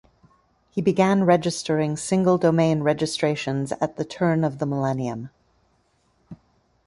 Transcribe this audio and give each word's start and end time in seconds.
He 0.71 0.81
began 0.81 1.25
registering 1.25 1.95
single 1.95 2.39
domain 2.39 2.81
registrations 2.81 3.71
at 3.73 3.97
the 3.97 4.03
turn 4.03 4.43
of 4.43 4.57
the 4.57 4.65
millennium. 4.65 5.29